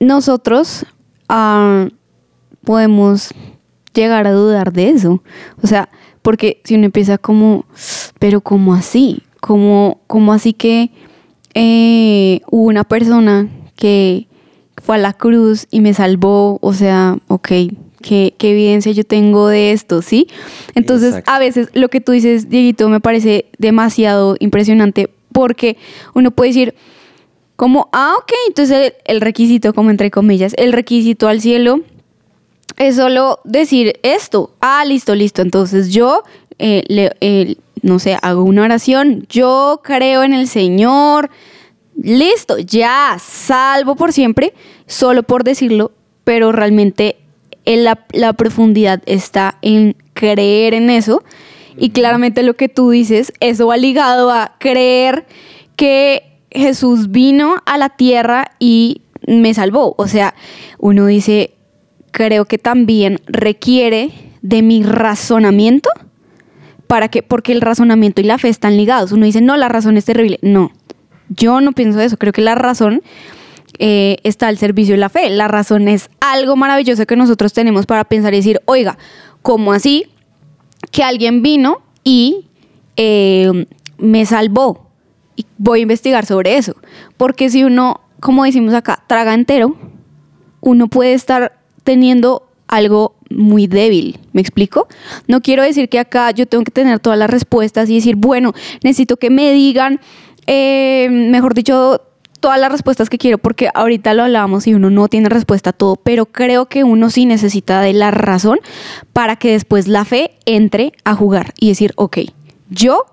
[0.00, 0.84] nosotros
[1.28, 1.86] ah,
[2.64, 3.32] podemos
[3.94, 5.22] llegar a dudar de eso.
[5.62, 5.90] O sea,
[6.22, 7.66] porque si uno empieza como,
[8.18, 9.22] pero ¿cómo así?
[9.40, 10.90] ¿Cómo, cómo así que
[11.54, 14.26] eh, hubo una persona que
[14.82, 16.58] fue a la cruz y me salvó?
[16.62, 17.48] O sea, ok,
[18.02, 20.02] ¿qué, qué evidencia yo tengo de esto?
[20.02, 20.26] ¿Sí?
[20.74, 21.30] Entonces, Exacto.
[21.32, 25.76] a veces lo que tú dices, Dieguito, me parece demasiado impresionante porque
[26.14, 26.74] uno puede decir,
[27.56, 31.80] como, ah, ok, entonces el, el requisito, como entre comillas, el requisito al cielo
[32.78, 34.52] es solo decir esto.
[34.60, 35.42] Ah, listo, listo.
[35.42, 36.22] Entonces yo,
[36.58, 41.30] eh, le- eh, no sé, hago una oración, yo creo en el Señor,
[42.02, 44.54] listo, ya, salvo por siempre,
[44.86, 45.92] solo por decirlo,
[46.24, 47.16] pero realmente
[47.64, 51.22] en la, la profundidad está en creer en eso.
[51.76, 55.26] Y claramente lo que tú dices, eso va ligado a creer
[55.76, 59.94] que Jesús vino a la tierra y me salvó.
[59.96, 60.34] O sea,
[60.78, 61.54] uno dice,
[62.10, 64.10] creo que también requiere
[64.42, 65.90] de mi razonamiento
[66.90, 69.12] para que, porque el razonamiento y la fe están ligados.
[69.12, 70.40] Uno dice, no, la razón es terrible.
[70.42, 70.72] No,
[71.28, 72.16] yo no pienso eso.
[72.16, 73.00] Creo que la razón
[73.78, 75.30] eh, está al servicio de la fe.
[75.30, 78.98] La razón es algo maravilloso que nosotros tenemos para pensar y decir, oiga,
[79.40, 80.06] ¿cómo así
[80.90, 82.46] que alguien vino y
[82.96, 83.66] eh,
[83.98, 84.90] me salvó?
[85.36, 86.74] Y voy a investigar sobre eso.
[87.16, 89.76] Porque si uno, como decimos acá, traga entero,
[90.60, 91.52] uno puede estar
[91.84, 94.88] teniendo algo muy débil, ¿me explico?
[95.26, 98.54] No quiero decir que acá yo tengo que tener todas las respuestas y decir, bueno,
[98.82, 100.00] necesito que me digan,
[100.46, 102.00] eh, mejor dicho,
[102.38, 105.72] todas las respuestas que quiero, porque ahorita lo hablábamos y uno no tiene respuesta a
[105.72, 108.60] todo, pero creo que uno sí necesita de la razón
[109.12, 112.18] para que después la fe entre a jugar y decir, ok,
[112.70, 113.04] yo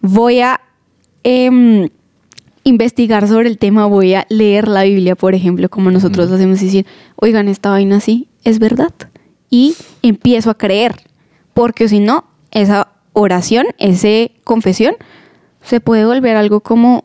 [0.00, 0.60] voy a
[1.22, 1.88] em,
[2.64, 6.60] investigar sobre el tema, voy a leer la Biblia, por ejemplo, como nosotros lo hacemos,
[6.60, 8.92] y decir, oigan, esta vaina así es verdad.
[9.50, 10.94] Y empiezo a creer,
[11.54, 14.94] porque si no, esa oración, esa confesión,
[15.62, 17.04] se puede volver algo como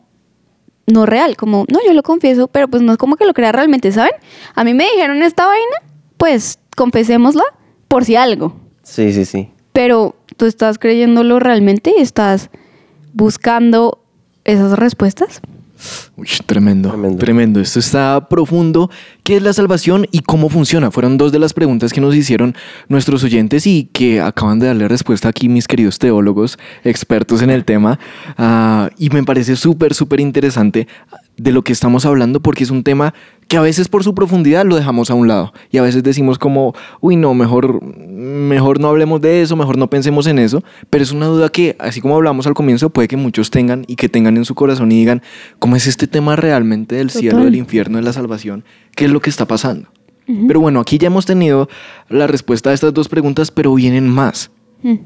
[0.86, 3.50] no real, como, no, yo lo confieso, pero pues no es como que lo crea
[3.52, 4.12] realmente, ¿saben?
[4.54, 5.76] A mí me dijeron esta vaina,
[6.16, 7.42] pues confesémosla
[7.88, 9.50] por si algo Sí, sí, sí.
[9.72, 12.50] pero tú estás creyéndolo realmente y estás
[13.14, 14.04] buscando
[14.44, 15.40] esas respuestas.
[16.16, 17.18] Uy, tremendo, Tremendo.
[17.18, 18.90] tremendo, Esto está profundo.
[19.22, 20.90] ¿Qué es la salvación y cómo funciona?
[20.90, 22.54] Fueron dos de las preguntas que nos hicieron
[22.88, 27.64] nuestros oyentes y que acaban de darle respuesta aquí mis queridos teólogos, expertos en el
[27.64, 27.98] tema.
[28.38, 30.88] Ah, y me parece súper, súper interesante
[31.36, 33.12] de lo que estamos hablando porque es un tema
[33.48, 36.38] que a veces por su profundidad lo dejamos a un lado y a veces decimos
[36.38, 41.04] como, uy no, mejor, mejor no hablemos de eso, mejor no pensemos en eso, pero
[41.04, 44.08] es una duda que, así como hablamos al comienzo, puede que muchos tengan y que
[44.08, 45.22] tengan en su corazón y digan,
[45.58, 48.64] ¿cómo es este tema realmente del cielo, del infierno, de la salvación?
[48.96, 49.88] ¿Qué es lo que está pasando?
[50.48, 51.68] Pero bueno, aquí ya hemos tenido
[52.08, 54.50] la respuesta a estas dos preguntas, pero vienen más.
[54.82, 54.96] Mm.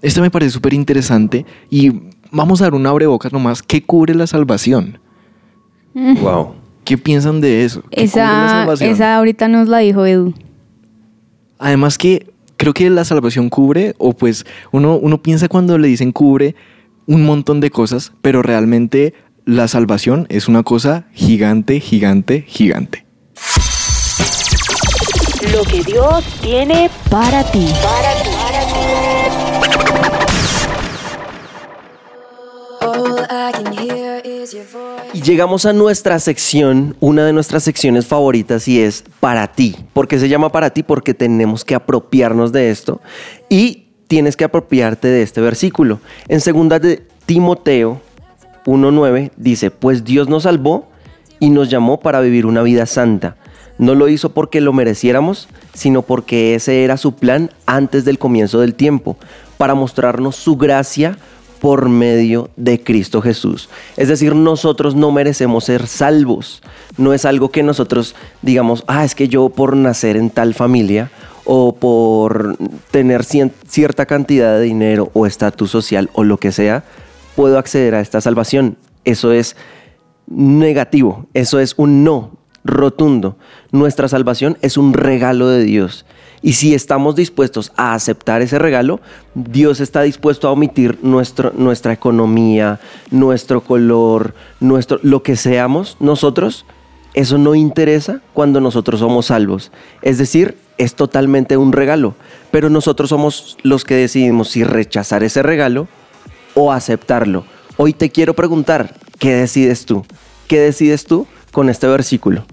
[0.00, 1.92] Esta me parece súper interesante y
[2.30, 3.62] vamos a dar un abrebocas nomás.
[3.62, 4.98] ¿Qué cubre la salvación?
[5.92, 6.59] Wow.
[6.90, 7.82] ¿Qué piensan de eso?
[7.82, 8.90] ¿Qué cubre la Esa, salvación?
[8.90, 10.34] esa ahorita nos la dijo Edu.
[11.60, 16.10] Además que creo que la salvación cubre, o pues uno, uno piensa cuando le dicen
[16.10, 16.56] cubre
[17.06, 23.06] un montón de cosas, pero realmente la salvación es una cosa gigante, gigante, gigante.
[25.52, 27.68] Lo que Dios tiene Para ti.
[35.12, 39.76] Y llegamos a nuestra sección, una de nuestras secciones favoritas y es para ti.
[39.92, 40.82] ¿Por qué se llama para ti?
[40.82, 43.00] Porque tenemos que apropiarnos de esto
[43.48, 46.00] y tienes que apropiarte de este versículo.
[46.28, 48.00] En segunda de Timoteo
[48.66, 50.88] 1.9 dice, pues Dios nos salvó
[51.38, 53.36] y nos llamó para vivir una vida santa.
[53.78, 58.60] No lo hizo porque lo mereciéramos, sino porque ese era su plan antes del comienzo
[58.60, 59.16] del tiempo,
[59.56, 61.18] para mostrarnos su gracia
[61.60, 63.68] por medio de Cristo Jesús.
[63.96, 66.62] Es decir, nosotros no merecemos ser salvos.
[66.96, 71.10] No es algo que nosotros digamos, ah, es que yo por nacer en tal familia
[71.44, 72.56] o por
[72.90, 76.84] tener cierta cantidad de dinero o estatus social o lo que sea,
[77.36, 78.76] puedo acceder a esta salvación.
[79.04, 79.56] Eso es
[80.26, 82.32] negativo, eso es un no
[82.64, 83.36] rotundo.
[83.72, 86.04] Nuestra salvación es un regalo de Dios
[86.42, 89.00] Y si estamos dispuestos a aceptar ese regalo,
[89.34, 96.64] Dios está dispuesto a omitir nuestro, nuestra economía, nuestro color, nuestro, lo que seamos nosotros.
[97.12, 99.70] Eso no interesa cuando nosotros somos salvos.
[100.00, 102.14] Es decir, es totalmente un regalo.
[102.50, 105.88] Pero nosotros somos los que decidimos si rechazar ese regalo
[106.54, 107.44] o aceptarlo.
[107.76, 110.06] Hoy te quiero preguntar, ¿qué decides tú?
[110.48, 112.44] ¿Qué decides tú con este versículo?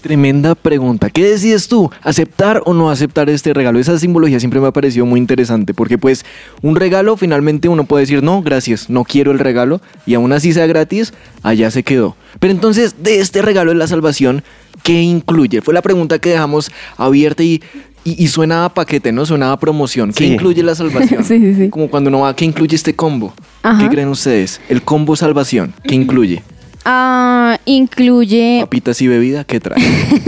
[0.00, 1.10] Tremenda pregunta.
[1.10, 1.90] ¿Qué decides tú?
[2.02, 3.78] ¿Aceptar o no aceptar este regalo?
[3.78, 6.24] Esa simbología siempre me ha parecido muy interesante porque pues
[6.62, 10.52] un regalo finalmente uno puede decir no, gracias, no quiero el regalo y aún así
[10.52, 12.16] sea gratis, allá se quedó.
[12.38, 14.42] Pero entonces de este regalo de la salvación,
[14.82, 15.60] ¿qué incluye?
[15.60, 17.62] Fue la pregunta que dejamos abierta y,
[18.04, 19.26] y, y suena a paquete, ¿no?
[19.26, 20.12] Suena a promoción.
[20.12, 20.32] ¿Qué Sí.
[20.32, 21.24] incluye la salvación?
[21.24, 21.68] Sí, sí, sí.
[21.68, 23.34] Como cuando uno va, ¿qué incluye este combo?
[23.62, 23.82] Ajá.
[23.82, 24.60] ¿Qué creen ustedes?
[24.70, 26.42] El combo salvación, ¿qué incluye?
[26.84, 29.80] Ah, incluye Papitas y bebida, ¿qué trae?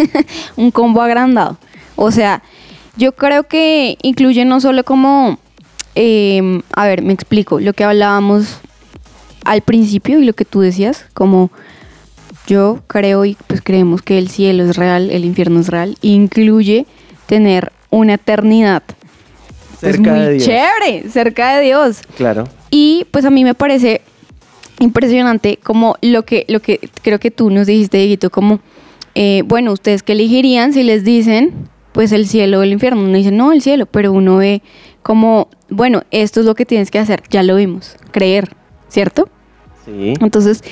[0.56, 1.56] un combo agrandado.
[1.96, 2.42] O sea,
[2.96, 5.38] yo creo que incluye no solo como,
[5.94, 8.58] eh, a ver, me explico, lo que hablábamos
[9.44, 11.50] al principio y lo que tú decías, como
[12.46, 16.86] yo creo y pues creemos que el cielo es real, el infierno es real, incluye
[17.26, 18.82] tener una eternidad
[19.80, 20.44] pues, Cerca muy de Dios.
[20.44, 21.98] chévere, cerca de Dios.
[22.16, 22.48] Claro.
[22.70, 24.02] Y pues a mí me parece
[24.80, 28.60] impresionante como lo que, lo que creo que tú nos dijiste, Dieguito, como,
[29.14, 33.02] eh, bueno, ¿ustedes qué elegirían si les dicen, pues el cielo o el infierno?
[33.02, 34.62] Uno dice, no, el cielo, pero uno ve
[35.02, 38.56] como, bueno, esto es lo que tienes que hacer, ya lo vimos, creer,
[38.88, 39.28] ¿cierto?
[39.84, 40.14] Sí.
[40.20, 40.62] Entonces,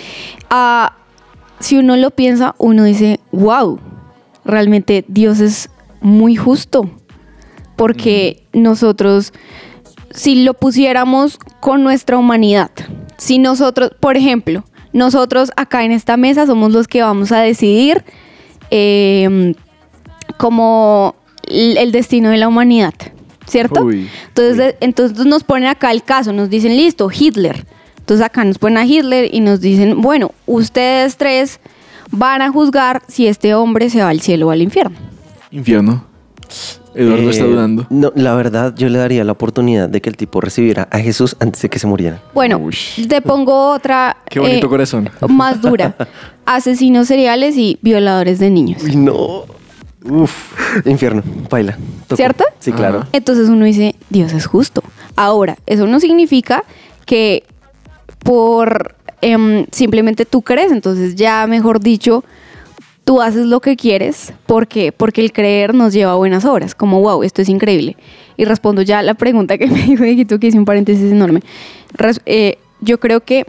[0.50, 0.96] ah,
[1.58, 3.78] si uno lo piensa, uno dice, wow,
[4.44, 6.90] realmente Dios es muy justo,
[7.76, 9.32] porque nosotros,
[10.10, 12.70] si lo pusiéramos con nuestra humanidad,
[13.20, 18.02] si nosotros, por ejemplo, nosotros acá en esta mesa somos los que vamos a decidir
[18.70, 19.54] eh,
[20.38, 21.14] como
[21.48, 22.94] el destino de la humanidad,
[23.46, 23.83] ¿cierto?
[23.85, 27.66] Uy, entonces, de- entonces nos ponen acá el caso, nos dicen, listo, Hitler.
[27.98, 31.61] Entonces acá nos ponen a Hitler y nos dicen, bueno, ustedes tres
[32.11, 34.96] van a juzgar si este hombre se va al cielo o al infierno.
[35.50, 36.04] Infierno.
[36.94, 37.87] Eduardo Eh, está dudando.
[37.90, 41.37] No, la verdad, yo le daría la oportunidad de que el tipo recibiera a Jesús
[41.40, 42.20] antes de que se muriera.
[42.35, 42.74] Bueno, Uy.
[43.09, 45.11] te pongo otra Qué bonito eh, corazón.
[45.29, 45.94] más dura.
[46.46, 48.83] Asesinos seriales y violadores de niños.
[48.83, 49.44] Uy, no.
[50.05, 50.87] Uf.
[50.87, 51.76] Infierno, baila.
[52.09, 52.16] Tocó.
[52.16, 52.44] ¿Cierto?
[52.59, 53.07] Sí, claro.
[53.12, 54.83] Entonces uno dice, Dios es justo.
[55.14, 56.64] Ahora, eso no significa
[57.07, 57.44] que
[58.24, 62.24] por em, simplemente tú crees, entonces ya mejor dicho,
[63.04, 64.32] tú haces lo que quieres.
[64.46, 64.92] ¿Por qué?
[64.92, 67.96] Porque el creer nos lleva a buenas obras, como wow, esto es increíble.
[68.36, 71.40] Y respondo ya a la pregunta que me dijo Dieguito, que hice un paréntesis enorme.
[72.26, 73.46] Eh, yo creo que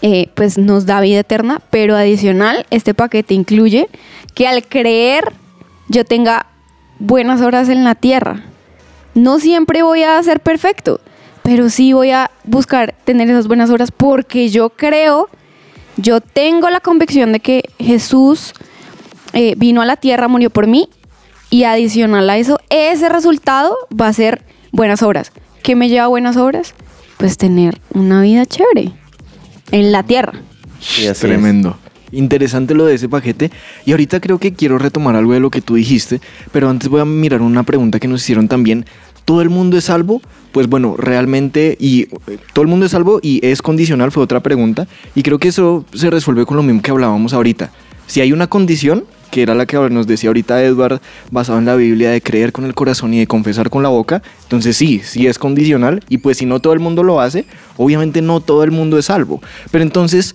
[0.00, 3.88] eh, pues nos da vida eterna, pero adicional, este paquete incluye
[4.34, 5.32] que al creer
[5.88, 6.46] yo tenga
[6.98, 8.42] buenas obras en la tierra.
[9.14, 11.00] No siempre voy a ser perfecto,
[11.42, 15.28] pero sí voy a buscar tener esas buenas obras porque yo creo,
[15.96, 18.54] yo tengo la convicción de que Jesús
[19.32, 20.88] eh, vino a la tierra, murió por mí
[21.50, 25.32] y adicional a eso, ese resultado va a ser buenas obras.
[25.62, 26.74] ¿Qué me lleva a buenas obras?
[27.18, 28.92] Pues tener una vida chévere
[29.70, 30.32] en la tierra.
[30.80, 31.18] Sí, así es.
[31.20, 31.76] Tremendo.
[32.10, 33.50] Interesante lo de ese paquete.
[33.86, 36.20] Y ahorita creo que quiero retomar algo de lo que tú dijiste,
[36.52, 38.84] pero antes voy a mirar una pregunta que nos hicieron también.
[39.24, 40.20] ¿Todo el mundo es salvo?
[40.52, 44.40] Pues bueno, realmente, y eh, todo el mundo es salvo y es condicional, fue otra
[44.40, 44.86] pregunta.
[45.14, 47.70] Y creo que eso se resuelve con lo mismo que hablábamos ahorita.
[48.06, 51.74] Si hay una condición, que era la que nos decía ahorita Edward, basado en la
[51.74, 55.26] Biblia, de creer con el corazón y de confesar con la boca, entonces sí, sí
[55.26, 56.04] es condicional.
[56.10, 57.46] Y pues si no todo el mundo lo hace,
[57.78, 59.40] obviamente no todo el mundo es salvo.
[59.70, 60.34] Pero entonces,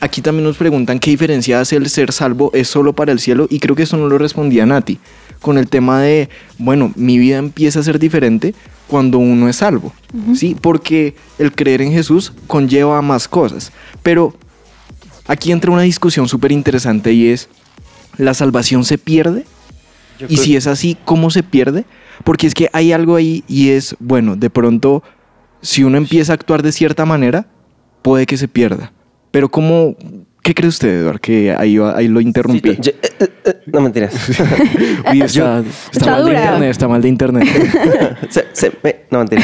[0.00, 3.48] aquí también nos preguntan qué diferencia hace el ser salvo, es solo para el cielo.
[3.50, 5.00] Y creo que eso no lo respondía Nati,
[5.40, 8.54] con el tema de, bueno, mi vida empieza a ser diferente
[8.88, 9.92] cuando uno es salvo.
[10.34, 13.70] Sí, porque el creer en Jesús conlleva más cosas.
[14.02, 14.34] Pero
[15.26, 17.48] aquí entra una discusión súper interesante y es,
[18.16, 19.44] ¿la salvación se pierde?
[20.18, 21.84] Yo Y creo- si es así, ¿cómo se pierde?
[22.24, 25.02] Porque es que hay algo ahí y es, bueno, de pronto,
[25.62, 27.46] si uno empieza a actuar de cierta manera,
[28.02, 28.92] puede que se pierda.
[29.30, 29.94] Pero ¿cómo,
[30.48, 31.18] qué cree usted, Eduardo?
[31.20, 32.70] Que ahí, va- ahí lo interrumpí.
[32.74, 34.14] Sí, yo- eh, eh, eh, no mentiras.
[35.12, 37.48] Uy, está, está Está mal de internet, está mal de internet.
[38.30, 39.42] Se- se- me- no, mentira.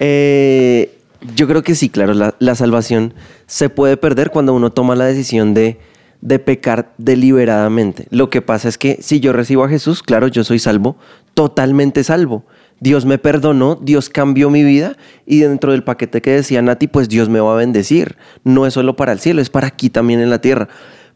[0.00, 0.98] Eh,
[1.36, 3.14] yo creo que sí, claro, la, la salvación
[3.46, 5.78] se puede perder cuando uno toma la decisión de,
[6.20, 8.06] de pecar deliberadamente.
[8.10, 10.96] Lo que pasa es que si yo recibo a Jesús, claro, yo soy salvo,
[11.34, 12.44] totalmente salvo.
[12.80, 17.08] Dios me perdonó, Dios cambió mi vida y dentro del paquete que decía Nati, pues
[17.08, 18.16] Dios me va a bendecir.
[18.42, 20.68] No es solo para el cielo, es para aquí también en la tierra.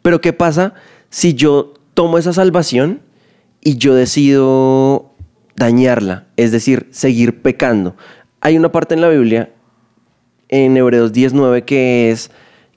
[0.02, 0.74] Pero ¿qué pasa
[1.10, 3.00] si yo tomo esa salvación
[3.60, 5.14] y yo decido
[5.56, 7.96] dañarla, es decir, seguir pecando.
[8.40, 9.52] Hay una parte en la Biblia,
[10.48, 12.30] en Hebreos 19, que es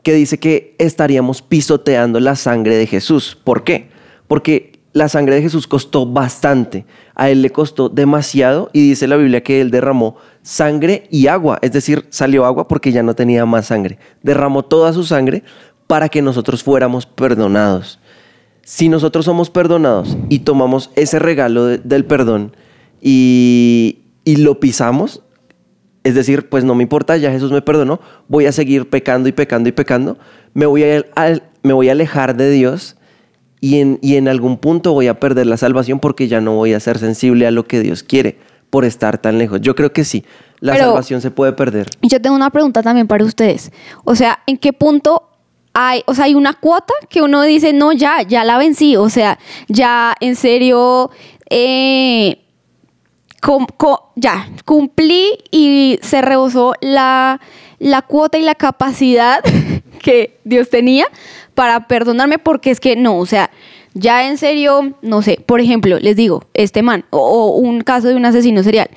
[0.03, 3.37] que dice que estaríamos pisoteando la sangre de Jesús.
[3.43, 3.89] ¿Por qué?
[4.27, 6.85] Porque la sangre de Jesús costó bastante.
[7.21, 11.59] A él le costó demasiado y dice la Biblia que él derramó sangre y agua,
[11.61, 13.99] es decir, salió agua porque ya no tenía más sangre.
[14.23, 15.43] Derramó toda su sangre
[15.85, 17.99] para que nosotros fuéramos perdonados.
[18.63, 22.55] Si nosotros somos perdonados y tomamos ese regalo de- del perdón
[23.01, 25.21] y, y lo pisamos,
[26.03, 29.31] es decir, pues no me importa, ya Jesús me perdonó, voy a seguir pecando y
[29.31, 30.17] pecando y pecando,
[30.55, 31.03] me voy a,
[31.61, 32.95] me voy a alejar de Dios
[33.61, 36.73] y en, y en algún punto voy a perder la salvación porque ya no voy
[36.73, 38.37] a ser sensible a lo que Dios quiere
[38.69, 39.61] por estar tan lejos.
[39.61, 40.25] Yo creo que sí,
[40.59, 41.87] la Pero- salvación se puede perder.
[42.01, 43.71] Y Yo tengo una pregunta también para ustedes.
[44.03, 45.29] O sea, ¿en qué punto
[45.73, 48.95] hay, o sea, hay una cuota que uno dice, no, ya, ya la vencí?
[48.97, 51.11] O sea, ya en serio,
[51.49, 52.39] eh,
[53.41, 53.67] com-
[54.15, 57.39] ya, cumplí y se rebosó la,
[57.79, 59.39] la cuota y la capacidad
[60.01, 61.05] que Dios tenía
[61.53, 63.51] para perdonarme porque es que no, o sea,
[63.93, 68.07] ya en serio, no sé, por ejemplo, les digo, este man, o, o un caso
[68.07, 68.89] de un asesino serial.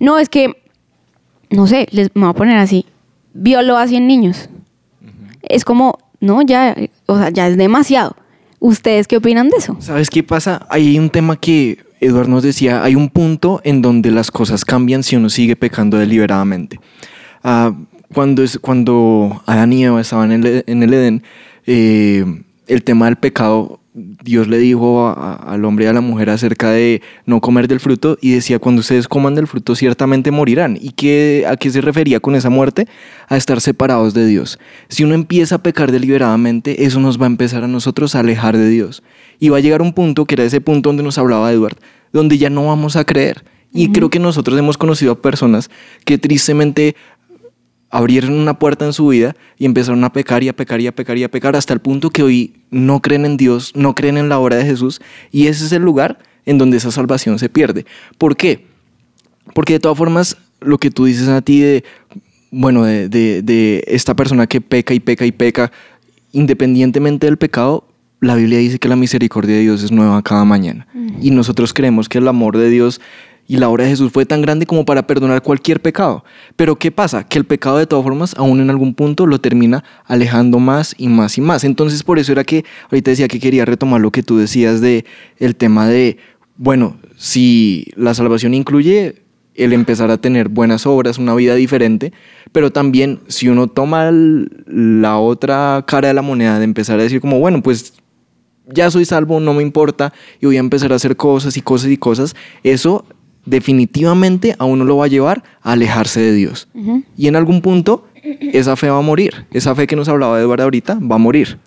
[0.00, 0.54] No, es que
[1.50, 2.86] no sé, les me voy a poner así,
[3.34, 4.48] violó a 100 niños.
[5.42, 8.16] Es como, no, ya, o sea, ya es demasiado.
[8.60, 9.76] ¿Ustedes qué opinan de eso?
[9.80, 10.66] ¿Sabes qué pasa?
[10.68, 15.02] Hay un tema que Eduardo nos decía, hay un punto en donde las cosas cambian
[15.02, 16.80] si uno sigue pecando deliberadamente.
[17.42, 17.72] Ah,
[18.12, 21.22] cuando, es, cuando Adán y Eva estaban en el, en el Edén,
[21.70, 22.24] eh,
[22.66, 26.30] el tema del pecado, Dios le dijo a- a- al hombre y a la mujer
[26.30, 30.78] acerca de no comer del fruto y decía, cuando ustedes coman del fruto ciertamente morirán.
[30.80, 32.86] ¿Y qué, a qué se refería con esa muerte?
[33.28, 34.58] A estar separados de Dios.
[34.88, 38.56] Si uno empieza a pecar deliberadamente, eso nos va a empezar a nosotros a alejar
[38.56, 39.02] de Dios.
[39.40, 41.76] Y va a llegar un punto, que era ese punto donde nos hablaba Edward,
[42.12, 43.44] donde ya no vamos a creer.
[43.72, 45.70] Y creo que nosotros hemos conocido a personas
[46.06, 46.96] que tristemente
[47.90, 50.94] abrieron una puerta en su vida y empezaron a pecar y a pecar y a
[50.94, 54.18] pecar y a pecar hasta el punto que hoy no creen en Dios, no creen
[54.18, 55.00] en la obra de Jesús
[55.32, 57.86] y ese es el lugar en donde esa salvación se pierde.
[58.18, 58.66] ¿Por qué?
[59.54, 61.84] Porque de todas formas lo que tú dices a ti de,
[62.50, 65.72] bueno, de, de- de esta persona que peca y peca y peca,
[66.32, 67.84] independientemente del pecado,
[68.20, 70.86] la Biblia dice que la misericordia de Dios es nueva cada mañana.
[71.20, 73.00] Y nosotros creemos que el amor de Dios
[73.48, 76.22] y la obra de Jesús fue tan grande como para perdonar cualquier pecado.
[76.54, 77.26] Pero ¿qué pasa?
[77.26, 81.08] Que el pecado de todas formas, aún en algún punto, lo termina alejando más y
[81.08, 81.64] más y más.
[81.64, 85.06] Entonces por eso era que ahorita decía que quería retomar lo que tú decías de
[85.38, 86.18] el tema de,
[86.58, 89.22] bueno, si la salvación incluye
[89.54, 92.12] el empezar a tener buenas obras, una vida diferente,
[92.52, 97.02] pero también si uno toma el- la otra cara de la moneda de empezar a
[97.02, 97.94] decir como, bueno, pues
[98.72, 101.90] ya soy salvo, no me importa, y voy a empezar a hacer cosas y cosas
[101.90, 103.06] y cosas, eso
[103.48, 106.68] definitivamente a uno lo va a llevar a alejarse de Dios.
[107.16, 108.06] Y en algún punto
[108.40, 111.58] esa fe va a morir, esa fe que nos hablaba Eduardo ahorita va a morir.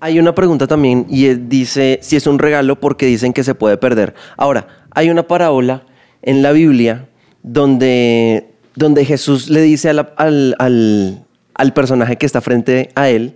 [0.00, 3.76] Hay una pregunta también y dice si es un regalo porque dicen que se puede
[3.76, 4.14] perder.
[4.36, 5.84] Ahora, hay una parábola
[6.22, 7.06] en la Biblia
[7.42, 13.08] donde, donde Jesús le dice a la- al, al- al personaje que está frente a
[13.10, 13.34] él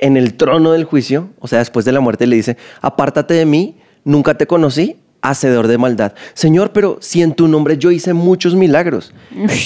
[0.00, 3.44] en el trono del juicio, o sea, después de la muerte, le dice, apártate de
[3.44, 6.14] mí, nunca te conocí, hacedor de maldad.
[6.34, 9.12] Señor, pero si en tu nombre yo hice muchos milagros.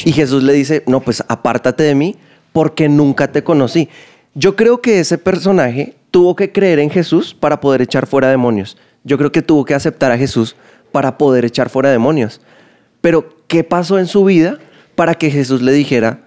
[0.05, 2.17] Y Jesús le dice, no, pues apártate de mí
[2.53, 3.89] porque nunca te conocí.
[4.35, 8.77] Yo creo que ese personaje tuvo que creer en Jesús para poder echar fuera demonios.
[9.05, 10.57] Yo creo que tuvo que aceptar a Jesús
[10.93, 12.41] para poder echar fuera demonios.
[13.01, 14.59] Pero, ¿qué pasó en su vida
[14.95, 16.21] para que Jesús le dijera,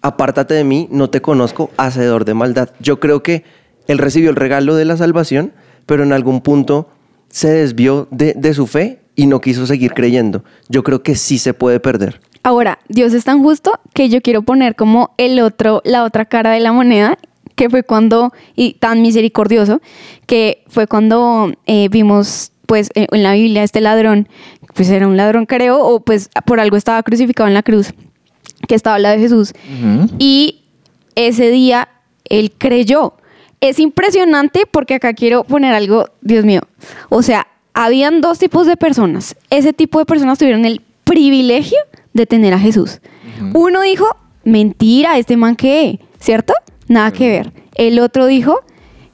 [0.00, 2.70] apártate de mí, no te conozco, hacedor de maldad?
[2.80, 3.44] Yo creo que
[3.86, 5.52] él recibió el regalo de la salvación,
[5.84, 6.88] pero en algún punto
[7.28, 10.44] se desvió de, de su fe y no quiso seguir creyendo.
[10.68, 12.20] Yo creo que sí se puede perder.
[12.42, 16.52] Ahora, Dios es tan justo que yo quiero poner como el otro, la otra cara
[16.52, 17.18] de la moneda,
[17.56, 19.80] que fue cuando, y tan misericordioso,
[20.26, 24.28] que fue cuando eh, vimos, pues, eh, en la Biblia este ladrón,
[24.74, 27.94] pues era un ladrón creo, o pues por algo estaba crucificado en la cruz,
[28.68, 29.52] que estaba al lado de Jesús.
[30.18, 30.62] Y
[31.14, 31.88] ese día
[32.28, 33.14] él creyó.
[33.60, 36.60] Es impresionante porque acá quiero poner algo, Dios mío.
[37.08, 39.36] O sea, habían dos tipos de personas.
[39.50, 41.78] Ese tipo de personas tuvieron el privilegio
[42.12, 43.00] de tener a Jesús.
[43.52, 44.06] Uno dijo,
[44.44, 46.54] mentira, este man qué, ¿cierto?
[46.88, 47.52] Nada que ver.
[47.74, 48.60] El otro dijo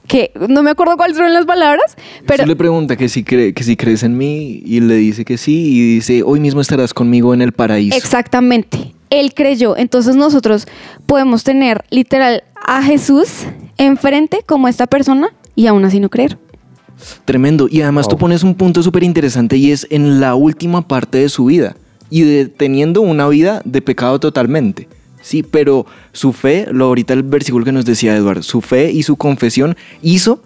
[0.07, 1.95] que, no me acuerdo cuáles fueron las palabras,
[2.25, 5.37] pero le pregunta que si, cree, que si crees en mí y le dice que
[5.37, 7.95] sí y dice, hoy mismo estarás conmigo en el paraíso.
[7.95, 8.93] Exactamente.
[9.09, 9.77] Él creyó.
[9.77, 10.67] Entonces nosotros
[11.05, 13.45] podemos tener literal a Jesús
[13.77, 16.37] enfrente como esta persona y aún así no creer.
[17.25, 17.67] Tremendo.
[17.69, 21.29] Y además tú pones un punto súper interesante y es en la última parte de
[21.29, 21.75] su vida
[22.09, 24.87] y de, teniendo una vida de pecado totalmente.
[25.23, 29.03] Sí, pero su fe, lo ahorita el versículo que nos decía Eduardo, su fe y
[29.03, 30.43] su confesión hizo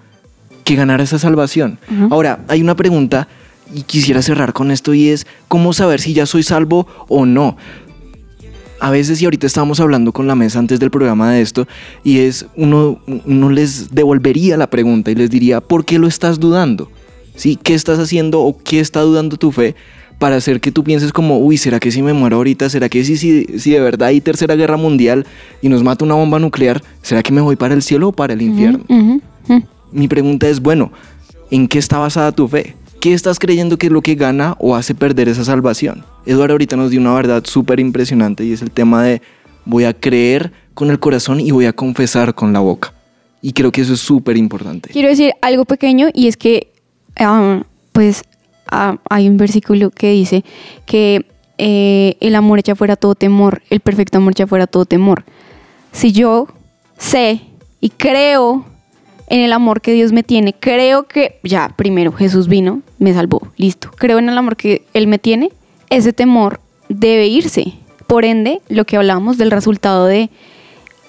[0.64, 1.80] que ganara esa salvación.
[2.12, 3.28] Ahora, hay una pregunta
[3.74, 7.58] y quisiera cerrar con esto y es, ¿cómo saber si ya soy salvo o no?
[8.80, 11.68] A veces, y ahorita estábamos hablando con la mesa antes del programa de esto,
[12.04, 16.40] y es, uno, uno les devolvería la pregunta y les diría, ¿por qué lo estás
[16.40, 16.92] dudando?
[17.36, 17.58] ¿Sí?
[17.62, 19.76] ¿Qué estás haciendo o qué está dudando tu fe
[20.20, 22.70] para hacer que tú pienses como, uy, ¿será que si me muero ahorita?
[22.70, 25.26] ¿Será que si, si, si de verdad hay tercera guerra mundial
[25.62, 28.34] y nos mata una bomba nuclear, ¿será que me voy para el cielo o para
[28.34, 28.84] el infierno?
[29.92, 30.92] Mi pregunta es, bueno,
[31.50, 32.76] ¿en qué está basada tu fe?
[33.00, 36.04] ¿Qué estás creyendo que es lo que gana o hace perder esa salvación?
[36.26, 39.22] Eduardo ahorita nos dio una verdad súper impresionante y es el tema de
[39.66, 42.94] voy a creer con el corazón y voy a confesar con la boca.
[43.42, 44.90] Y creo que eso es súper importante.
[44.90, 46.72] Quiero decir algo pequeño y es que,
[47.18, 47.62] ah,
[47.92, 48.24] pues,
[48.72, 50.44] ah, hay un versículo que dice
[50.86, 51.26] que
[51.58, 55.24] eh, el amor echa fuera todo temor, el perfecto amor echa fuera todo temor.
[55.92, 56.48] Si yo
[56.98, 57.42] sé
[57.82, 58.66] y creo
[59.30, 63.48] en el amor que Dios me tiene, creo que ya, primero Jesús vino, me salvó,
[63.58, 63.92] listo.
[63.98, 65.52] Creo en el amor que Él me tiene,
[65.90, 66.60] ese temor
[66.90, 67.74] debe irse.
[68.08, 70.30] Por ende, lo que hablábamos del resultado de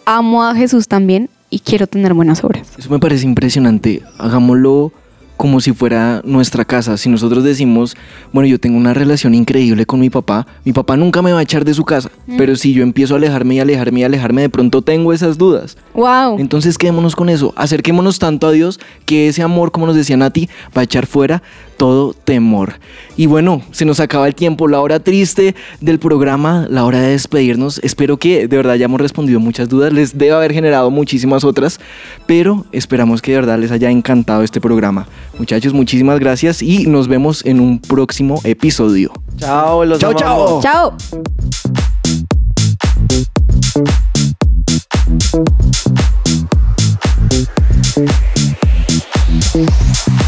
[0.04, 2.68] amo a Jesús también y quiero tener buenas obras.
[2.78, 4.02] Eso me parece impresionante.
[4.18, 4.92] Hagámoslo
[5.38, 6.98] como si fuera nuestra casa.
[6.98, 7.96] Si nosotros decimos,
[8.32, 11.42] bueno, yo tengo una relación increíble con mi papá, mi papá nunca me va a
[11.42, 12.10] echar de su casa.
[12.36, 15.78] Pero si yo empiezo a alejarme y alejarme y alejarme, de pronto tengo esas dudas.
[15.94, 16.40] Wow.
[16.40, 20.48] Entonces quedémonos con eso, acerquémonos tanto a Dios que ese amor, como nos decía Nati,
[20.76, 21.42] va a echar fuera
[21.78, 22.74] todo temor.
[23.16, 27.10] Y bueno, se nos acaba el tiempo, la hora triste del programa, la hora de
[27.10, 27.80] despedirnos.
[27.82, 31.80] Espero que de verdad hayamos respondido muchas dudas, les debe haber generado muchísimas otras,
[32.26, 35.06] pero esperamos que de verdad les haya encantado este programa.
[35.38, 39.12] Muchachos, muchísimas gracias y nos vemos en un próximo episodio.
[39.38, 40.62] Chao, los Chao, amamos.
[40.62, 40.96] chao.
[49.54, 50.27] Chao.